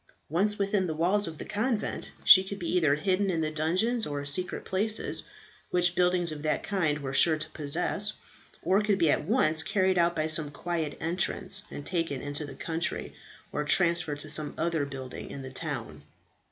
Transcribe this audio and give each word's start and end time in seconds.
Once 0.29 0.57
within 0.57 0.87
the 0.87 0.95
walls 0.95 1.27
of 1.27 1.37
the 1.37 1.45
convent, 1.45 2.09
she 2.25 2.43
could 2.43 2.57
be 2.57 2.67
either 2.75 2.95
hidden 2.95 3.29
in 3.29 3.41
the 3.41 3.51
dungeons 3.51 4.07
or 4.07 4.25
secret 4.25 4.65
places, 4.65 5.21
which 5.69 5.93
buildings 5.93 6.31
of 6.31 6.41
that 6.41 6.63
kind 6.63 6.97
were 6.97 7.13
sure 7.13 7.37
to 7.37 7.51
possess, 7.51 8.13
or 8.63 8.81
could 8.81 8.97
be 8.97 9.11
at 9.11 9.25
once 9.25 9.61
carried 9.61 9.99
out 9.99 10.15
by 10.15 10.25
some 10.25 10.49
quiet 10.49 10.97
entrance, 10.99 11.61
and 11.69 11.85
taken 11.85 12.19
into 12.19 12.45
the 12.47 12.55
country, 12.55 13.13
or 13.51 13.63
transferred 13.63 14.17
to 14.17 14.27
some 14.27 14.55
other 14.57 14.85
building 14.85 15.29
in 15.29 15.43
the 15.43 15.51
town. 15.51 16.01